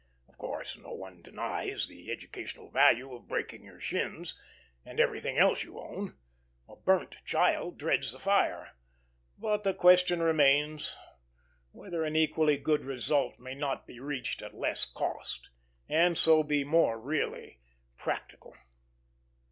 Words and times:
Of 0.27 0.39
course, 0.39 0.75
no 0.79 0.93
one 0.93 1.21
denies 1.21 1.87
the 1.87 2.11
educational 2.11 2.71
value 2.71 3.13
of 3.13 3.27
breaking 3.27 3.63
your 3.63 3.79
shins, 3.79 4.33
and 4.83 4.99
everything 4.99 5.37
else 5.37 5.63
your 5.63 5.79
own 5.87 6.17
a 6.67 6.75
burnt 6.75 7.17
child 7.23 7.77
dreads 7.77 8.11
the 8.11 8.17
fire; 8.17 8.71
but 9.37 9.63
the 9.63 9.75
question 9.75 10.19
remains 10.19 10.95
whether 11.71 12.03
an 12.03 12.15
equally 12.15 12.57
good 12.57 12.83
result 12.83 13.37
may 13.37 13.53
not 13.53 13.85
be 13.85 13.99
reached 13.99 14.41
at 14.41 14.55
less 14.57 14.85
cost, 14.85 15.51
and 15.87 16.17
so 16.17 16.41
be 16.41 16.63
more 16.63 16.99
really 16.99 17.59
practical. 17.95 18.55